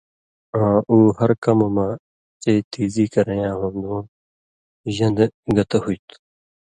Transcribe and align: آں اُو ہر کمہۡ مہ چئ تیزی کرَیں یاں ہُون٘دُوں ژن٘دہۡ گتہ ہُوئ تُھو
آں 0.59 0.77
اُو 0.89 0.97
ہر 1.17 1.31
کمہۡ 1.43 1.71
مہ 1.75 1.87
چئ 2.41 2.57
تیزی 2.71 3.05
کرَیں 3.13 3.41
یاں 3.41 3.55
ہُون٘دُوں 3.59 4.01
ژن٘دہۡ 4.95 5.33
گتہ 5.55 5.77
ہُوئ 5.83 5.97
تُھو 6.07 6.15